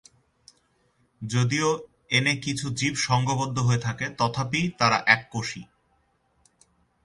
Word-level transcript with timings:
যদিও 1.21 1.69
এনে 2.09 2.33
কিছু 2.35 2.65
জীব 2.69 2.93
সংঘবদ্ধ 2.99 3.57
হয়ে 3.59 3.81
থাকে, 3.81 4.05
তথাপি 4.17 4.61
তারা 4.77 4.97
এককোষী। 5.07 5.61